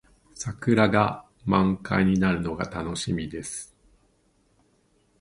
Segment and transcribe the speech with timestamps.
[0.33, 3.77] 桜が満開になるのが楽しみです。